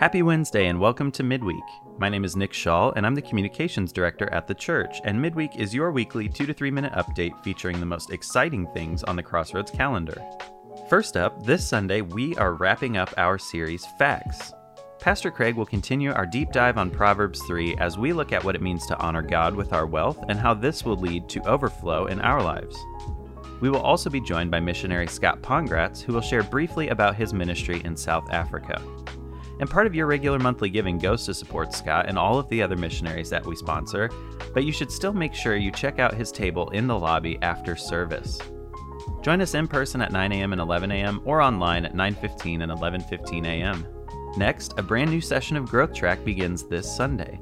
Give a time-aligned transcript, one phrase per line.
[0.00, 1.62] Happy Wednesday and welcome to Midweek.
[1.98, 5.56] My name is Nick Shaw and I'm the Communications Director at the church, and Midweek
[5.56, 9.22] is your weekly 2 to 3 minute update featuring the most exciting things on the
[9.22, 10.18] Crossroads calendar.
[10.88, 14.54] First up, this Sunday we are wrapping up our series Facts.
[15.00, 18.54] Pastor Craig will continue our deep dive on Proverbs 3 as we look at what
[18.54, 22.06] it means to honor God with our wealth and how this will lead to overflow
[22.06, 22.74] in our lives.
[23.60, 27.34] We will also be joined by missionary Scott Pongratz, who will share briefly about his
[27.34, 28.80] ministry in South Africa
[29.60, 32.62] and part of your regular monthly giving goes to support Scott and all of the
[32.62, 34.10] other missionaries that we sponsor,
[34.52, 37.76] but you should still make sure you check out his table in the lobby after
[37.76, 38.40] service.
[39.22, 40.52] Join us in person at 9 a.m.
[40.52, 41.20] and 11 a.m.
[41.24, 43.86] or online at 9:15 and 11:15 a.m.
[44.36, 47.38] Next, a brand new session of Growth Track begins this Sunday.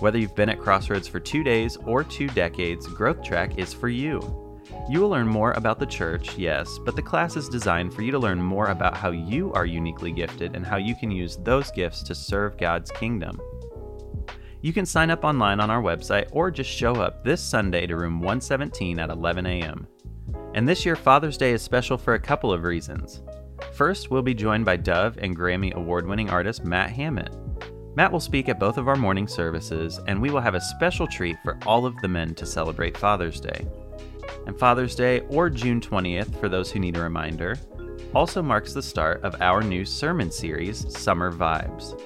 [0.00, 3.88] Whether you've been at Crossroads for 2 days or 2 decades, Growth Track is for
[3.88, 4.47] you.
[4.90, 8.10] You will learn more about the church, yes, but the class is designed for you
[8.10, 11.70] to learn more about how you are uniquely gifted and how you can use those
[11.70, 13.38] gifts to serve God's kingdom.
[14.62, 17.96] You can sign up online on our website or just show up this Sunday to
[17.96, 19.86] room 117 at 11 a.m.
[20.54, 23.20] And this year, Father's Day is special for a couple of reasons.
[23.74, 27.36] First, we'll be joined by Dove and Grammy award winning artist Matt Hammitt.
[27.94, 31.06] Matt will speak at both of our morning services, and we will have a special
[31.06, 33.68] treat for all of the men to celebrate Father's Day
[34.48, 37.56] and Father's Day, or June 20th for those who need a reminder,
[38.14, 42.00] also marks the start of our new sermon series, Summer Vibes.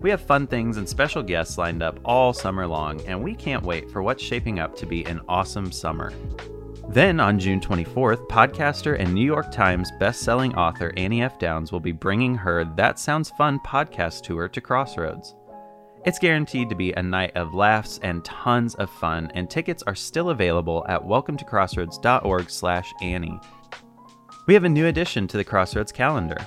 [0.00, 3.62] We have fun things and special guests lined up all summer long, and we can't
[3.62, 6.12] wait for what's shaping up to be an awesome summer.
[6.88, 11.38] Then on June 24th, podcaster and New York Times best-selling author Annie F.
[11.38, 15.36] Downs will be bringing her That Sounds Fun podcast tour to Crossroads.
[16.04, 19.94] It's guaranteed to be a night of laughs and tons of fun, and tickets are
[19.94, 23.40] still available at welcometocrossroads.org/annie.
[24.48, 26.38] We have a new addition to the Crossroads calendar.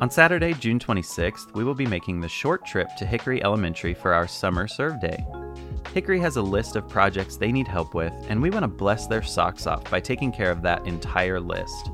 [0.00, 4.12] On Saturday, June 26th, we will be making the short trip to Hickory Elementary for
[4.12, 5.24] our summer serve day.
[5.94, 9.06] Hickory has a list of projects they need help with, and we want to bless
[9.06, 11.92] their socks off by taking care of that entire list.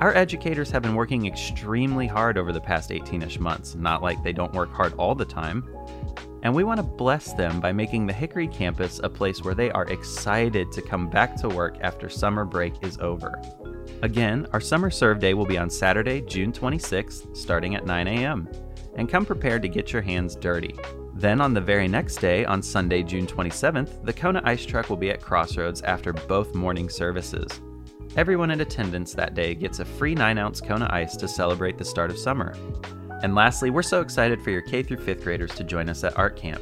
[0.00, 4.22] Our educators have been working extremely hard over the past 18 ish months, not like
[4.22, 5.62] they don't work hard all the time.
[6.42, 9.70] And we want to bless them by making the Hickory campus a place where they
[9.72, 13.42] are excited to come back to work after summer break is over.
[14.00, 18.48] Again, our Summer Serve Day will be on Saturday, June 26th, starting at 9 a.m.
[18.96, 20.74] And come prepared to get your hands dirty.
[21.12, 24.96] Then, on the very next day, on Sunday, June 27th, the Kona Ice Truck will
[24.96, 27.60] be at Crossroads after both morning services.
[28.16, 31.84] Everyone in attendance that day gets a free 9 ounce Kona Ice to celebrate the
[31.84, 32.54] start of summer.
[33.22, 36.18] And lastly, we're so excited for your K through 5th graders to join us at
[36.18, 36.60] Art Camp.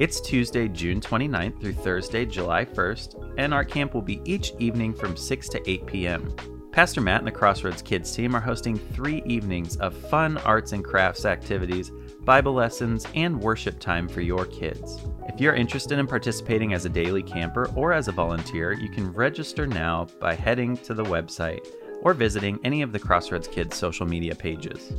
[0.00, 4.94] It's Tuesday, June 29th through Thursday, July 1st, and Art Camp will be each evening
[4.94, 6.34] from 6 to 8 p.m.
[6.70, 10.84] Pastor Matt and the Crossroads Kids team are hosting three evenings of fun arts and
[10.84, 11.90] crafts activities,
[12.28, 15.00] Bible lessons, and worship time for your kids.
[15.28, 19.10] If you're interested in participating as a daily camper or as a volunteer, you can
[19.14, 21.66] register now by heading to the website
[22.02, 24.92] or visiting any of the Crossroads Kids social media pages.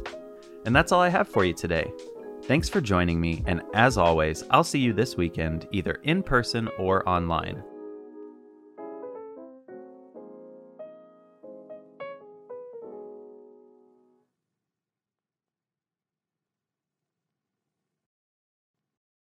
[0.66, 1.94] And that's all I have for you today.
[2.46, 6.68] Thanks for joining me, and as always, I'll see you this weekend either in person
[6.80, 7.62] or online.